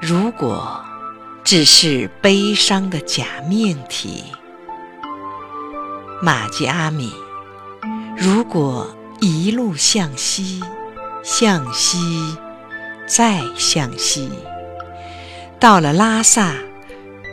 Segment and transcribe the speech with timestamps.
[0.00, 0.84] 如果
[1.42, 4.24] 只是悲伤的假命题，
[6.20, 7.12] 玛吉阿米，
[8.16, 10.62] 如果一路向西，
[11.22, 12.36] 向西，
[13.06, 14.30] 再向西，
[15.58, 16.52] 到了拉萨，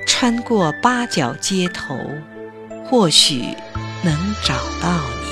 [0.08, 2.00] 穿过八角街头，
[2.86, 3.44] 或许
[4.04, 5.28] 能找到你。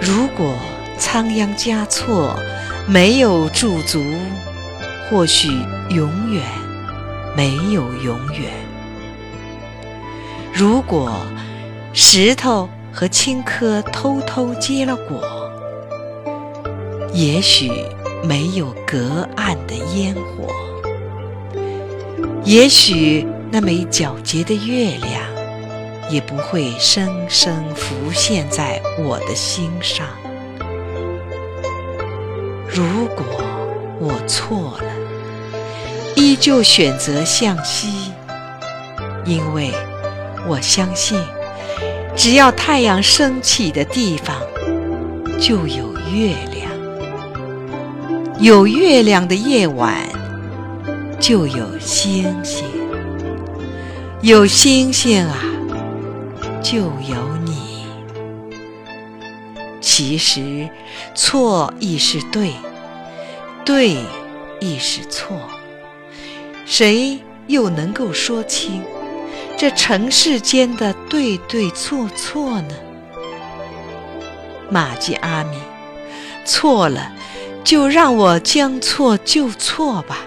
[0.00, 0.56] 如果
[0.98, 2.36] 仓央嘉措
[2.88, 4.02] 没有驻足，
[5.10, 5.48] 或许
[5.90, 6.44] 永远
[7.36, 8.52] 没有永远。
[10.52, 11.20] 如果
[11.92, 15.20] 石头和青稞偷偷结了果，
[17.12, 17.72] 也许
[18.22, 20.46] 没有隔岸的烟火。
[22.44, 25.22] 也许那枚皎洁的月亮，
[26.08, 30.06] 也不会生生浮现在我的心上。
[32.68, 32.84] 如
[33.16, 33.24] 果
[33.98, 34.99] 我错了，
[36.16, 38.12] 依旧选择向西，
[39.24, 39.72] 因为
[40.46, 41.18] 我相信，
[42.16, 44.36] 只要太阳升起的地方，
[45.40, 46.70] 就有月亮；
[48.38, 49.94] 有月亮的夜晚，
[51.18, 52.64] 就有星星；
[54.20, 55.38] 有星星啊，
[56.62, 57.86] 就有你。
[59.80, 60.68] 其实，
[61.14, 62.52] 错亦是对，
[63.64, 63.96] 对
[64.60, 65.36] 亦是错，
[66.72, 67.18] 谁
[67.48, 68.80] 又能够说清
[69.58, 72.74] 这尘世间的对对错错呢？
[74.70, 75.56] 玛吉阿米，
[76.44, 77.10] 错了，
[77.64, 80.18] 就让我将错就错吧。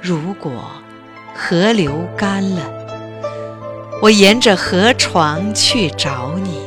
[0.00, 0.70] 如果
[1.34, 2.62] 河流干了，
[4.00, 6.60] 我沿着河床去找你。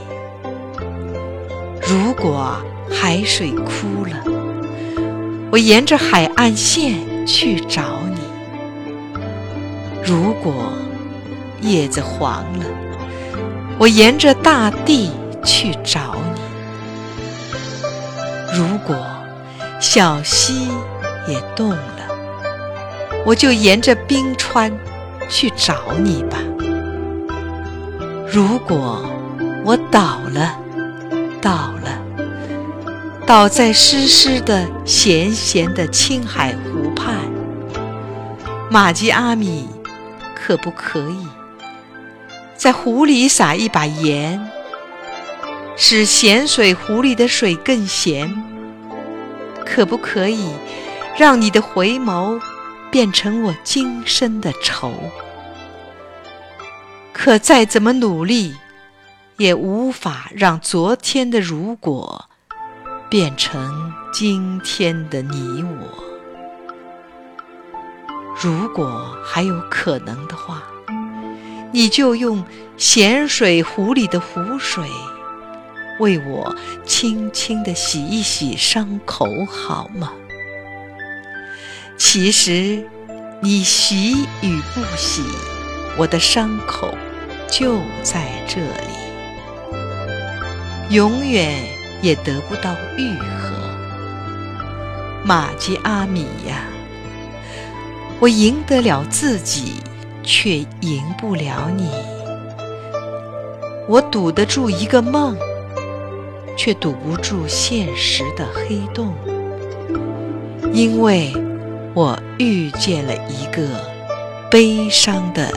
[1.82, 2.58] 如果
[2.92, 4.22] 海水枯了，
[5.50, 7.84] 我沿着海岸线去找；
[10.08, 10.72] 如果
[11.60, 12.66] 叶子黄了，
[13.78, 15.12] 我沿着大地
[15.44, 16.40] 去找你；
[18.58, 18.96] 如果
[19.82, 20.70] 小溪
[21.28, 22.08] 也冻了，
[23.26, 24.72] 我就沿着冰川
[25.28, 26.38] 去找你吧；
[28.32, 29.04] 如果
[29.66, 30.58] 我倒了，
[31.42, 32.02] 倒了，
[33.26, 37.14] 倒在湿湿的、咸咸的青海湖畔。
[38.70, 39.68] 玛吉阿米，
[40.48, 41.28] 可不可以
[42.56, 44.50] 在湖里撒一把盐，
[45.76, 48.34] 使咸水湖里的水更咸？
[49.66, 50.54] 可不可以
[51.18, 52.40] 让你的回眸
[52.90, 54.94] 变成我今生的愁？
[57.12, 58.56] 可再怎么努力。
[59.36, 62.26] 也无法让昨天的如果
[63.10, 66.17] 变成今天的你我。
[68.40, 70.62] 如果还有可能的话，
[71.72, 72.46] 你就用
[72.78, 74.88] 咸水湖里的湖水
[76.00, 76.56] 为我
[76.86, 80.12] 轻轻地洗一洗伤口，好吗？
[81.98, 82.86] 其实，
[83.42, 85.24] 你洗与不洗，
[85.98, 86.96] 我的伤口
[87.50, 88.96] 就在这里。
[90.96, 91.60] 永远
[92.04, 93.58] 也得不到愈合，
[95.26, 96.62] 玛吉阿米呀，
[98.20, 99.74] 我赢得了自己，
[100.24, 101.88] 却赢不了你。
[103.88, 105.38] 我堵得住一个梦，
[106.58, 109.14] 却堵不住现实的黑洞，
[110.74, 111.32] 因为
[111.94, 113.66] 我遇见了一个
[114.50, 115.54] 悲伤的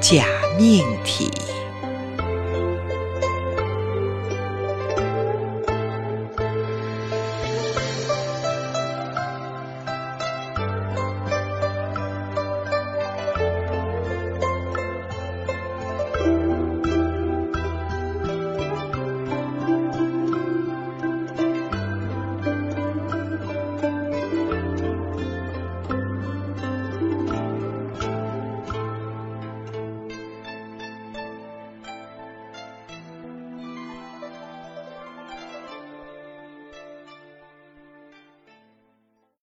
[0.00, 0.26] 假
[0.58, 1.30] 命题。